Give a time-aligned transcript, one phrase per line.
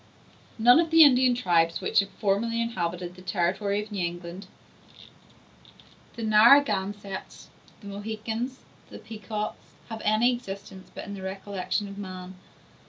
[0.57, 7.49] None of the Indian tribes which formerly inhabited the territory of New England—the Naragansetts,
[7.81, 12.33] the Mohicans, the Pecots—have any existence but in the recollection of man.